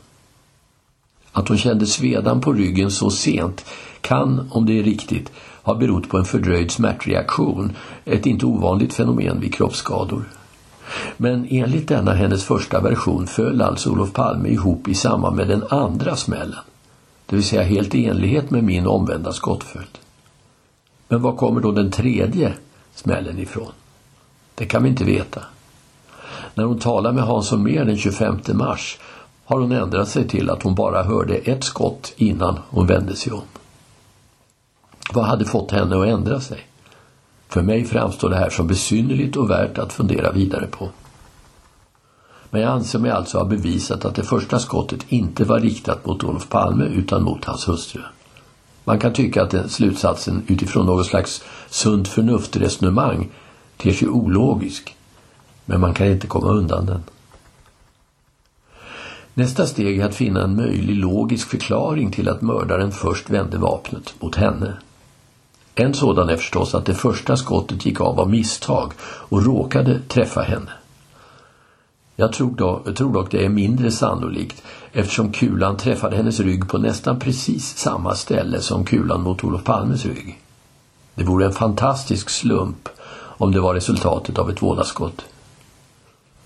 [1.31, 3.65] Att hon kände svedan på ryggen så sent
[4.03, 5.31] kan, om det är riktigt,
[5.63, 7.71] ha berott på en fördröjd smärtreaktion,
[8.05, 10.23] ett inte ovanligt fenomen vid kroppsskador.
[11.17, 15.63] Men enligt denna hennes första version föll alltså Olof Palme ihop i samband med den
[15.69, 16.59] andra smällen.
[17.25, 19.97] Det vill säga helt i enlighet med min omvända skottföljd.
[21.07, 22.53] Men var kommer då den tredje
[22.95, 23.71] smällen ifrån?
[24.55, 25.43] Det kan vi inte veta.
[26.55, 28.97] När hon talar med Hans mer den 25 mars
[29.45, 33.33] har hon ändrat sig till att hon bara hörde ett skott innan hon vände sig
[33.33, 33.41] om.
[35.11, 36.67] Vad hade fått henne att ändra sig?
[37.47, 40.89] För mig framstår det här som besynnerligt och värt att fundera vidare på.
[42.49, 46.23] Men jag anser mig alltså ha bevisat att det första skottet inte var riktat mot
[46.23, 48.01] Olof Palme utan mot hans hustru.
[48.83, 53.29] Man kan tycka att den slutsatsen utifrån något slags sunt förnuft-resonemang
[53.77, 54.95] ter sig ologisk.
[55.65, 57.03] Men man kan inte komma undan den.
[59.33, 64.13] Nästa steg är att finna en möjlig logisk förklaring till att mördaren först vände vapnet
[64.19, 64.73] mot henne.
[65.75, 70.41] En sådan är förstås att det första skottet gick av av misstag och råkade träffa
[70.41, 70.71] henne.
[72.15, 76.69] Jag tror, då, jag tror dock det är mindre sannolikt eftersom kulan träffade hennes rygg
[76.69, 80.39] på nästan precis samma ställe som kulan mot Olof Palmes rygg.
[81.15, 82.89] Det vore en fantastisk slump
[83.37, 85.25] om det var resultatet av ett vådaskott.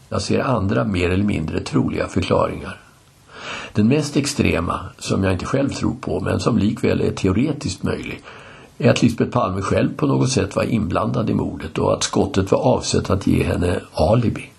[0.09, 2.79] Jag ser andra mer eller mindre troliga förklaringar.
[3.73, 8.21] Den mest extrema, som jag inte själv tror på men som likväl är teoretiskt möjlig,
[8.77, 12.51] är att Lisbeth Palme själv på något sätt var inblandad i mordet och att skottet
[12.51, 14.49] var avsett att ge henne alibi.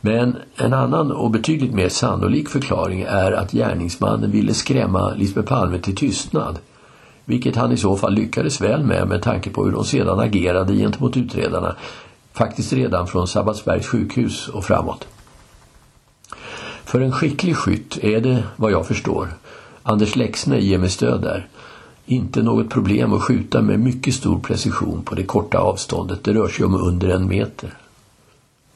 [0.00, 5.78] Men en annan och betydligt mer sannolik förklaring är att gärningsmannen ville skrämma Lisbeth Palme
[5.78, 6.58] till tystnad.
[7.24, 10.74] Vilket han i så fall lyckades väl med med tanke på hur de sedan agerade
[10.74, 11.76] gentemot utredarna.
[12.32, 15.06] Faktiskt redan från Sabbatsbergs sjukhus och framåt.
[16.84, 19.28] För en skicklig skytt är det, vad jag förstår,
[19.82, 21.48] Anders Lexne ger mig stöd där,
[22.06, 26.24] inte något problem att skjuta med mycket stor precision på det korta avståndet.
[26.24, 27.74] Det rör sig om under en meter.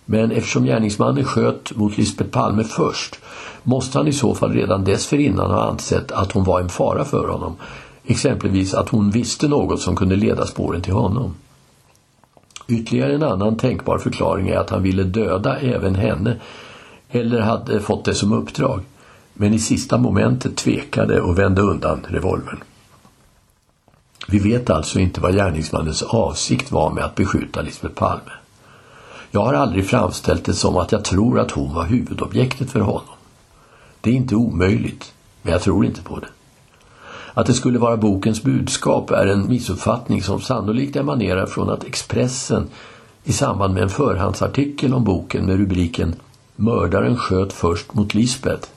[0.04, 3.18] Men eftersom gärningsmannen sköt mot Lisbeth Palme först
[3.62, 7.28] måste han i så fall redan dessförinnan ha ansett att hon var en fara för
[7.28, 7.56] honom.
[8.04, 11.34] Exempelvis att hon visste något som kunde leda spåren till honom.
[12.68, 16.36] Ytterligare en annan tänkbar förklaring är att han ville döda även henne
[17.10, 18.80] eller hade fått det som uppdrag
[19.34, 22.58] men i sista momentet tvekade och vände undan revolvern.
[24.30, 28.32] Vi vet alltså inte vad gärningsmannens avsikt var med att beskjuta Lisbeth Palme.
[29.30, 33.14] Jag har aldrig framställt det som att jag tror att hon var huvudobjektet för honom.
[34.00, 35.12] Det är inte omöjligt,
[35.42, 36.28] men jag tror inte på det.
[37.34, 42.68] Att det skulle vara bokens budskap är en missuppfattning som sannolikt emanerar från att Expressen
[43.24, 46.14] i samband med en förhandsartikel om boken med rubriken
[46.56, 48.68] Mördaren sköt först mot Lisbeth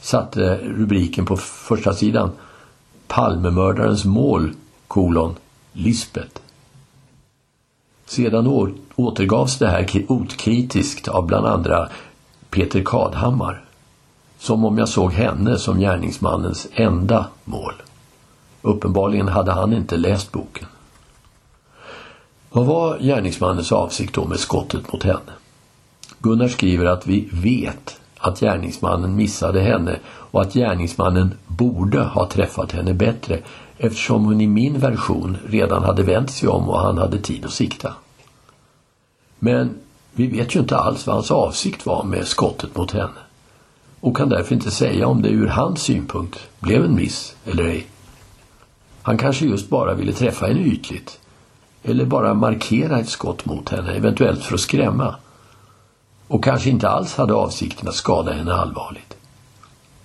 [0.00, 2.30] satte rubriken på första sidan
[3.08, 4.52] Palmemördarens mål,
[4.88, 5.34] kolon,
[5.72, 6.42] Lisbet.
[8.06, 11.88] Sedan återgavs det här otkritiskt av bland andra
[12.50, 13.64] Peter Kadhammar.
[14.38, 17.74] Som om jag såg henne som gärningsmannens enda mål.
[18.62, 20.66] Uppenbarligen hade han inte läst boken.
[22.50, 25.32] Vad var gärningsmannens avsikt då med skottet mot henne?
[26.18, 32.72] Gunnar skriver att vi vet att gärningsmannen missade henne och att gärningsmannen borde ha träffat
[32.72, 33.40] henne bättre
[33.78, 37.52] eftersom hon i min version redan hade vänt sig om och han hade tid att
[37.52, 37.94] sikta.
[39.38, 39.74] Men
[40.12, 43.20] vi vet ju inte alls vad hans avsikt var med skottet mot henne
[44.00, 47.86] och kan därför inte säga om det ur hans synpunkt blev en miss eller ej.
[49.02, 51.20] Han kanske just bara ville träffa henne ytligt
[51.82, 55.14] eller bara markera ett skott mot henne, eventuellt för att skrämma
[56.28, 59.16] och kanske inte alls hade avsikten att skada henne allvarligt.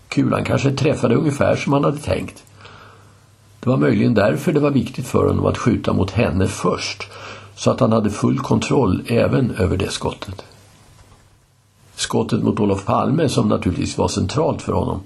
[0.08, 2.44] Kulan kanske träffade ungefär som han hade tänkt.
[3.64, 7.08] Det var möjligen därför det var viktigt för honom att skjuta mot henne först
[7.56, 10.44] så att han hade full kontroll även över det skottet.
[11.96, 15.00] Skottet mot Olof Palme, som naturligtvis var centralt för honom,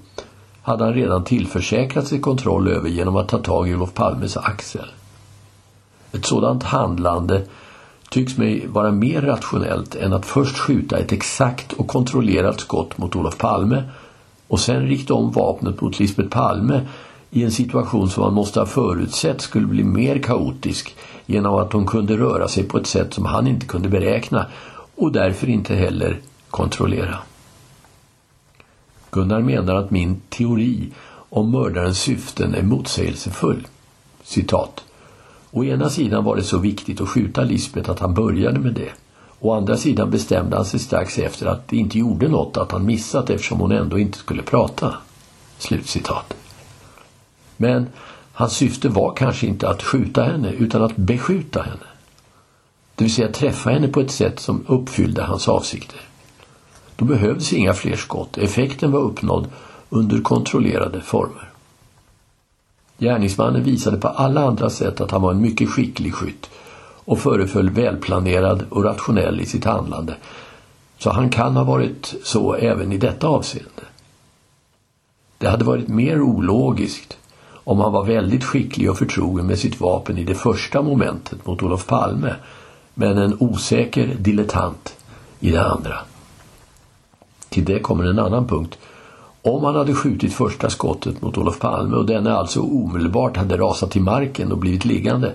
[0.62, 4.86] hade han redan tillförsäkrat sig kontroll över genom att ta tag i Olof Palmes axel.
[6.12, 7.42] Ett sådant handlande
[8.10, 13.16] tycks mig vara mer rationellt än att först skjuta ett exakt och kontrollerat skott mot
[13.16, 13.82] Olof Palme
[14.48, 16.86] och sen rikta om vapnet mot Lisbeth Palme
[17.30, 21.86] i en situation som man måste ha förutsett skulle bli mer kaotisk genom att hon
[21.86, 24.46] kunde röra sig på ett sätt som han inte kunde beräkna
[24.96, 26.20] och därför inte heller
[26.50, 27.18] kontrollera.
[29.10, 30.92] Gunnar menar att min teori
[31.28, 33.66] om mördarens syften är motsägelsefull.
[34.22, 34.84] Citat.
[35.50, 38.90] Å ena sidan var det så viktigt att skjuta Lisbeth att han började med det.
[39.40, 42.86] Å andra sidan bestämde han sig strax efter att det inte gjorde något att han
[42.86, 44.94] missat eftersom hon ändå inte skulle prata.
[45.58, 46.34] Slutcitat.
[47.60, 47.86] Men
[48.32, 51.86] hans syfte var kanske inte att skjuta henne utan att beskjuta henne.
[52.94, 56.00] Det vill säga träffa henne på ett sätt som uppfyllde hans avsikter.
[56.96, 58.38] Då behövdes inga fler skott.
[58.38, 59.46] Effekten var uppnådd
[59.90, 61.50] under kontrollerade former.
[62.98, 66.50] Gärningsmannen visade på alla andra sätt att han var en mycket skicklig skytt
[67.04, 70.16] och föreföll välplanerad och rationell i sitt handlande.
[70.98, 73.82] Så han kan ha varit så även i detta avseende.
[75.38, 77.17] Det hade varit mer ologiskt
[77.68, 81.62] om han var väldigt skicklig och förtrogen med sitt vapen i det första momentet mot
[81.62, 82.34] Olof Palme
[82.94, 84.96] men en osäker dilettant
[85.40, 85.98] i det andra.
[87.48, 88.78] Till det kommer en annan punkt.
[89.42, 93.90] Om han hade skjutit första skottet mot Olof Palme och denne alltså omedelbart hade rasat
[93.90, 95.32] till marken och blivit liggande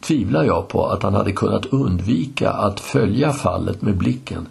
[0.00, 4.46] tvivlar jag på att han hade kunnat undvika att följa fallet med blicken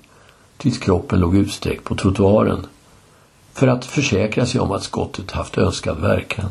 [0.57, 2.65] tills kroppen låg utsträckt på trottoaren
[3.53, 6.49] för att försäkra sig om att skottet haft önskad verkan.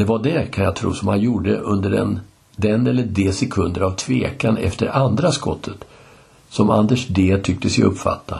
[0.00, 2.20] Det var det, kan jag tro, som han gjorde under den,
[2.56, 5.84] den eller de sekunder av tvekan efter andra skottet
[6.48, 8.38] som Anders D tyckte sig uppfatta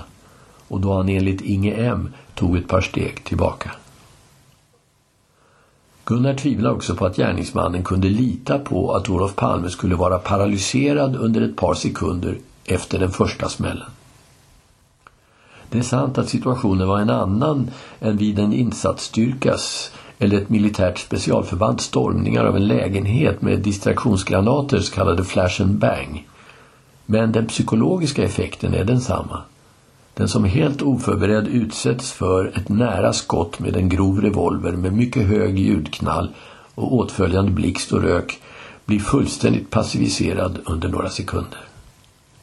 [0.68, 3.70] och då han enligt Inge M tog ett par steg tillbaka.
[6.04, 11.16] Gunnar tvivlar också på att gärningsmannen kunde lita på att Olof Palme skulle vara paralyserad
[11.16, 13.90] under ett par sekunder efter den första smällen.
[15.70, 19.92] Det är sant att situationen var en annan än vid en insatsstyrkas
[20.22, 26.28] eller ett militärt specialförband stormningar av en lägenhet med distraktionsgranater så kallade flash and bang.
[27.06, 29.42] Men den psykologiska effekten är densamma.
[30.14, 35.26] Den som helt oförberedd utsätts för ett nära skott med en grov revolver med mycket
[35.26, 36.30] hög ljudknall
[36.74, 38.38] och åtföljande blixt och rök
[38.84, 41.60] blir fullständigt passiviserad under några sekunder.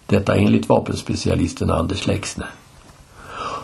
[0.06, 2.46] Detta enligt vapenspecialisten Anders Lexne.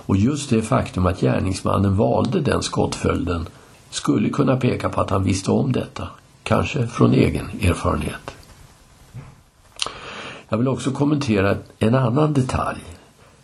[0.06, 3.48] Och just det faktum att gärningsmannen valde den skottföljden
[3.94, 6.08] skulle kunna peka på att han visste om detta,
[6.44, 8.32] kanske från egen erfarenhet.
[10.50, 12.80] Jag vill också kommentera en annan detalj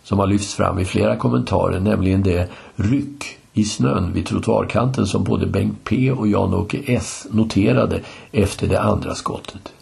[0.03, 5.23] som har lyfts fram i flera kommentarer, nämligen det ryck i snön vid trottoarkanten som
[5.23, 9.73] både Bengt P och Jan-Åke S noterade efter det andra skottet.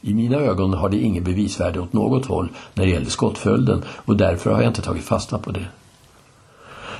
[0.00, 4.16] I mina ögon har det ingen bevisvärde åt något håll när det gäller skottföljden och
[4.16, 5.66] därför har jag inte tagit fasta på det.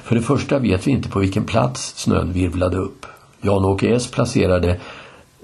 [0.03, 3.07] För det första vet vi inte på vilken plats snön virvlade upp.
[3.41, 4.81] Jan-Åke S placerade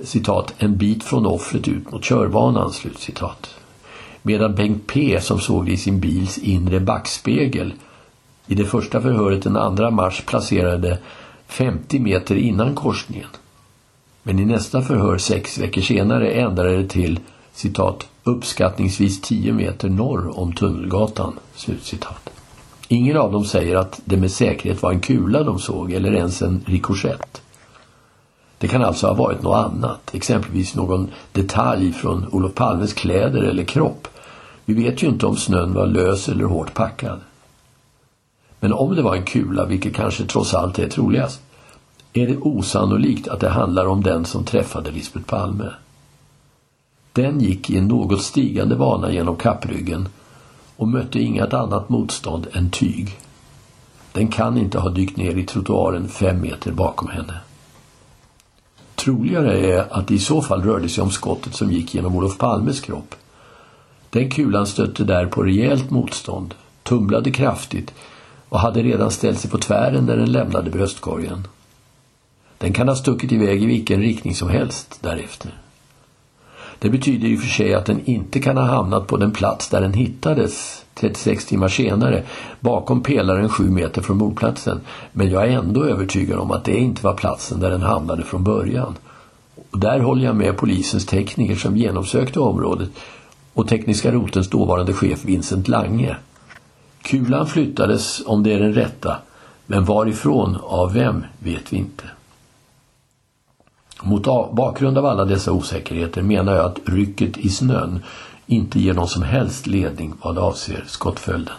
[0.05, 3.59] citat, en bit från offret ut mot körbanan, slut citat
[4.29, 7.75] medan Bengt P som såg det i sin bils inre backspegel
[8.47, 10.99] i det första förhöret den 2 mars placerade
[11.47, 13.29] 50 meter innan korsningen.
[14.23, 17.21] Men i nästa förhör sex veckor senare ändrade det till
[17.53, 21.33] citat, uppskattningsvis 10 meter norr om Tunnelgatan.
[21.55, 22.38] Slutcitat.
[22.89, 26.43] Ingen av dem säger att det med säkerhet var en kula de såg eller ens
[26.43, 27.43] en rikoschett.
[28.59, 33.65] Det kan alltså ha varit något annat, exempelvis någon detalj från Olof Palmes kläder eller
[33.65, 34.09] kropp.
[34.65, 37.21] Vi vet ju inte om snön var lös eller hårt packad.
[38.61, 41.41] Men om det var en kula, vilket kanske trots allt är troligast,
[42.13, 45.71] är det osannolikt att det handlar om den som träffade Lisbeth Palme.
[47.13, 50.09] Den gick i en något stigande bana genom kappryggen
[50.79, 53.19] och mötte inget annat motstånd än tyg.
[54.13, 57.41] Den kan inte ha dykt ner i trottoaren fem meter bakom henne.
[58.95, 62.39] Troligare är att det i så fall rörde sig om skottet som gick genom Olof
[62.39, 63.15] Palmes kropp.
[64.11, 67.95] Den kulan stötte där på rejält motstånd, tumlade kraftigt
[68.49, 71.47] och hade redan ställt sig på tvären när den lämnade bröstkorgen.
[72.59, 75.53] Den kan ha stuckit iväg i vilken riktning som helst därefter.
[76.79, 79.69] Det betyder i och för sig att den inte kan ha hamnat på den plats
[79.69, 82.23] där den hittades 36 timmar senare
[82.61, 84.81] bakom pelaren sju meter från mordplatsen.
[85.13, 88.45] Men jag är ändå övertygad om att det inte var platsen där den hamnade från
[88.45, 88.95] början.
[89.71, 92.91] Och där håller jag med polisens tekniker som genomsökte området
[93.55, 96.17] och tekniska rotens dåvarande chef Vincent Lange.
[97.03, 99.17] Kulan flyttades om det är den rätta,
[99.67, 102.05] men varifrån, av vem, vet vi inte.
[104.03, 108.01] Mot bakgrund av alla dessa osäkerheter menar jag att rycket i snön
[108.47, 111.55] inte ger någon som helst ledning vad avser skottföljden.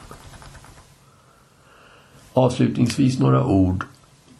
[2.34, 3.86] Avslutningsvis några ord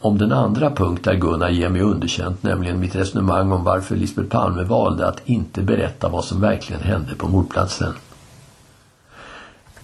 [0.00, 4.28] om den andra punkt där Gunnar ger mig underkänt, nämligen mitt resonemang om varför Lisbeth
[4.28, 7.92] Palme valde att inte berätta vad som verkligen hände på mordplatsen.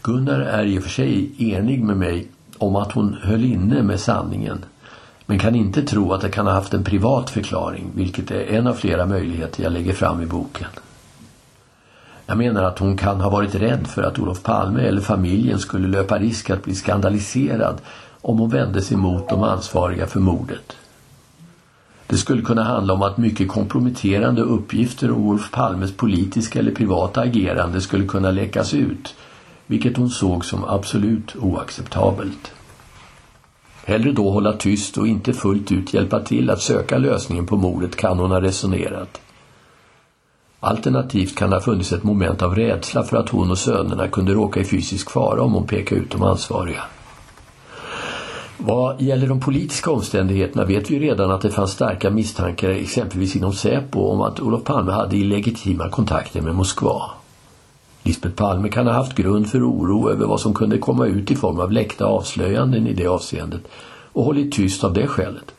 [0.03, 4.01] Gunnar är i och för sig enig med mig om att hon höll inne med
[4.01, 4.64] sanningen
[5.27, 8.66] men kan inte tro att det kan ha haft en privat förklaring, vilket är en
[8.66, 10.68] av flera möjligheter jag lägger fram i boken.
[12.27, 15.89] Jag menar att hon kan ha varit rädd för att Olof Palme eller familjen skulle
[15.89, 17.81] löpa risk att bli skandaliserad
[18.20, 20.77] om hon vände sig mot de ansvariga för mordet.
[22.07, 27.20] Det skulle kunna handla om att mycket komprometterande uppgifter om Olof Palmes politiska eller privata
[27.20, 29.14] agerande skulle kunna läckas ut,
[29.66, 32.53] vilket hon såg som absolut oacceptabelt.
[33.89, 37.97] Hellre då hålla tyst och inte fullt ut hjälpa till att söka lösningen på mordet
[37.97, 39.20] kan hon ha resonerat.
[40.61, 44.32] Alternativt kan det ha funnits ett moment av rädsla för att hon och sönerna kunde
[44.32, 46.82] råka i fysisk fara om hon pekade ut de ansvariga.
[48.59, 53.53] Vad gäller de politiska omständigheterna vet vi redan att det fanns starka misstankar exempelvis inom
[53.53, 57.11] Säpo om att Olof Palme hade illegitima kontakter med Moskva.
[58.07, 61.36] Lisbeth Palme kan ha haft grund för oro över vad som kunde komma ut i
[61.36, 63.61] form av läckta avslöjanden i det avseendet
[64.12, 65.54] och hållit tyst av det skälet.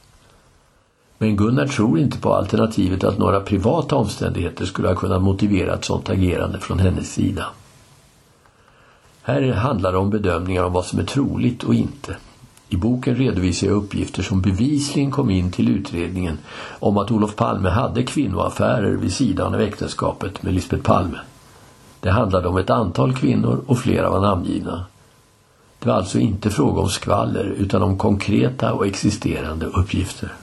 [1.17, 5.85] Men Gunnar tror inte på alternativet att några privata omständigheter skulle ha kunnat motivera ett
[5.85, 7.45] sådant agerande från hennes sida.
[9.21, 12.17] Här handlar det om bedömningar om vad som är troligt och inte.
[12.69, 16.37] I boken redovisar jag uppgifter som bevisligen kom in till utredningen
[16.79, 21.17] om att Olof Palme hade kvinnoaffärer vid sidan av äktenskapet med Lisbeth Palme.
[22.08, 24.86] Det handlade om ett antal kvinnor och flera var namngivna.
[25.80, 30.34] Det var alltså inte fråga om skvaller utan om konkreta och existerande uppgifter.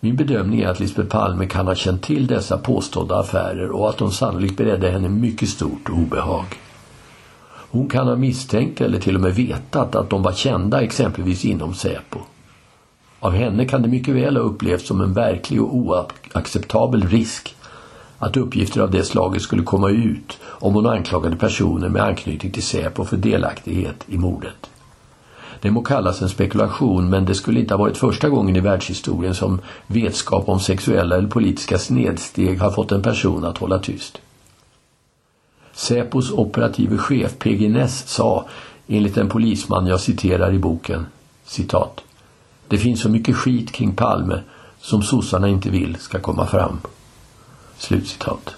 [0.00, 3.98] Min bedömning är att Lisbeth Palme kan ha känt till dessa påstådda affärer och att
[3.98, 6.46] de sannolikt beredde henne mycket stort obehag.
[7.70, 11.74] Hon kan ha misstänkt eller till och med vetat att de var kända exempelvis inom
[11.74, 12.18] Säpo.
[13.20, 17.56] Av henne kan det mycket väl ha upplevts som en verklig och oacceptabel risk
[18.22, 22.62] att uppgifter av det slaget skulle komma ut om hon anklagade personer med anknytning till
[22.62, 24.70] Säpo för delaktighet i mordet.
[25.60, 29.34] Det må kallas en spekulation men det skulle inte ha varit första gången i världshistorien
[29.34, 34.20] som vetskap om sexuella eller politiska snedsteg har fått en person att hålla tyst.
[35.72, 38.46] Säpos operative chef PG Ness sa
[38.88, 41.06] enligt en polisman jag citerar i boken
[41.44, 42.00] citat
[42.68, 44.40] Det finns så mycket skit kring Palme
[44.80, 46.78] som sossarna inte vill ska komma fram.
[47.80, 48.54] Slutcitat.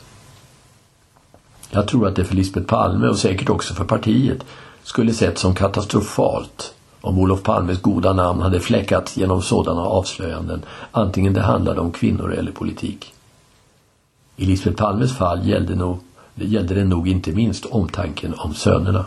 [1.70, 4.44] Jag tror att det för Lisbeth Palme och säkert också för partiet
[4.82, 10.62] skulle sett som katastrofalt om Olof Palmes goda namn hade fläckats genom sådana avslöjanden,
[10.92, 13.14] antingen det handlade om kvinnor eller politik.
[14.36, 15.98] I Lisbeth Palmes fall gällde, nog,
[16.34, 19.04] gällde det nog inte minst omtanken om sönerna.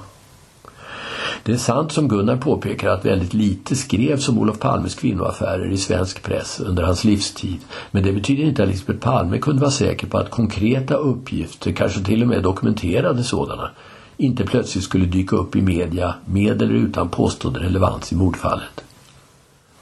[1.43, 5.77] Det är sant som Gunnar påpekar att väldigt lite skrevs om Olof Palmes kvinnoaffärer i
[5.77, 7.57] svensk press under hans livstid.
[7.91, 12.03] Men det betyder inte att Lisbeth Palme kunde vara säker på att konkreta uppgifter, kanske
[12.03, 13.69] till och med dokumenterade sådana,
[14.17, 18.83] inte plötsligt skulle dyka upp i media med eller utan påstådd relevans i mordfallet.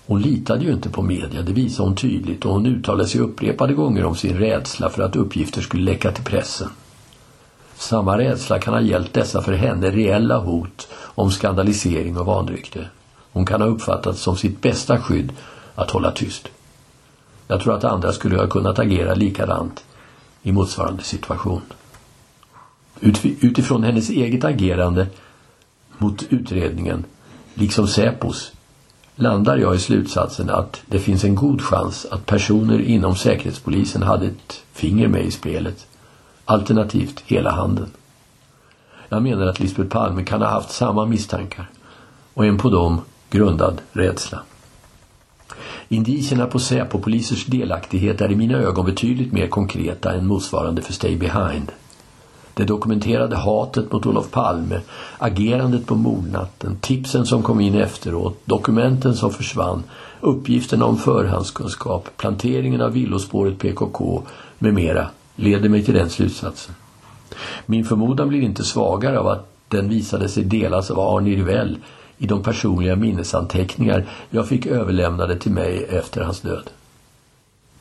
[0.05, 3.73] Hon litade ju inte på media, det visade hon tydligt och hon uttalade sig upprepade
[3.73, 6.69] gånger om sin rädsla för att uppgifter skulle läcka till pressen.
[7.77, 12.87] Samma rädsla kan ha gällt dessa för henne reella hot om skandalisering och vanrykte.
[13.31, 15.31] Hon kan ha uppfattat som sitt bästa skydd
[15.75, 16.47] att hålla tyst.
[17.47, 19.83] Jag tror att andra skulle ha kunnat agera likadant
[20.43, 21.61] i motsvarande situation.
[23.41, 25.07] Utifrån hennes eget agerande
[25.97, 27.03] mot utredningen,
[27.53, 28.51] liksom Säpos,
[29.15, 34.25] landar jag i slutsatsen att det finns en god chans att personer inom Säkerhetspolisen hade
[34.25, 35.87] ett finger med i spelet,
[36.45, 37.87] alternativt hela handen.
[39.09, 41.69] Jag menar att Lisbeth Palme kan ha haft samma misstankar
[42.33, 44.39] och en på dem grundad rädsla.
[45.89, 51.17] Indicierna på Säpo-polisers delaktighet är i mina ögon betydligt mer konkreta än motsvarande för Stay
[51.17, 51.71] Behind.
[52.53, 54.81] Det dokumenterade hatet mot Olof Palme,
[55.17, 59.83] agerandet på mordnatten, tipsen som kom in efteråt, dokumenten som försvann,
[60.21, 64.23] uppgifterna om förhandskunskap, planteringen av villospåret PKK
[64.59, 66.75] med mera leder mig till den slutsatsen.
[67.65, 71.77] Min förmodan blir inte svagare av att den visade sig delas av Arne Rivell
[72.17, 76.69] i de personliga minnesanteckningar jag fick överlämnade till mig efter hans död.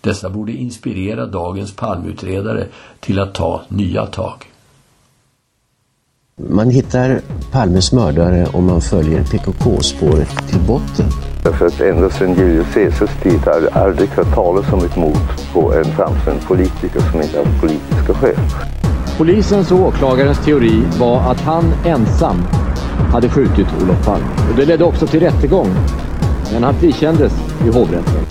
[0.01, 2.67] Dessa borde inspirera dagens palmutredare
[3.01, 4.53] till att ta nya tag.
[6.37, 7.21] Man hittar
[7.53, 11.32] Palmes mördare om man följer PKK-spåret till botten.
[11.43, 15.53] Därför att ända sedan Julius Caesars tid har det aldrig hört talas om ett mord
[15.53, 18.37] på en framstående politiker som inte haft politiska skäl.
[19.19, 22.37] Polisens och åklagarens teori var att han ensam
[23.13, 24.27] hade skjutit Olof Palme.
[24.51, 25.69] Och det ledde också till rättegång.
[26.53, 27.33] Men han frikändes
[27.67, 28.27] i hovrätten.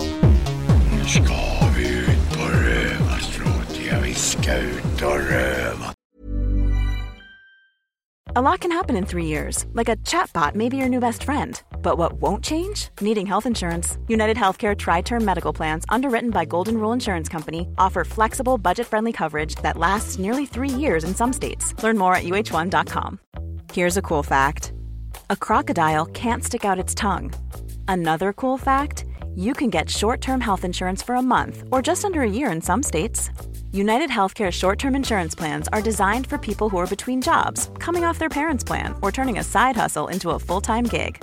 [0.92, 1.34] Nu ska
[1.76, 3.80] vi ut på rövarstråt.
[3.90, 5.92] Ja, vi ska ut och röva.
[8.34, 11.24] A lot can happen in three years, like a chatbot may be your new best
[11.24, 11.60] friend.
[11.82, 12.88] But what won't change?
[13.00, 13.98] Needing health insurance.
[14.08, 18.86] United Healthcare Tri Term Medical Plans, underwritten by Golden Rule Insurance Company, offer flexible, budget
[18.86, 21.74] friendly coverage that lasts nearly three years in some states.
[21.82, 23.18] Learn more at uh1.com.
[23.72, 24.72] Here's a cool fact
[25.30, 27.32] a crocodile can't stick out its tongue.
[27.88, 29.04] Another cool fact
[29.34, 32.50] you can get short term health insurance for a month or just under a year
[32.52, 33.30] in some states.
[33.72, 38.04] United Healthcare short term insurance plans are designed for people who are between jobs, coming
[38.04, 41.22] off their parents' plan, or turning a side hustle into a full time gig.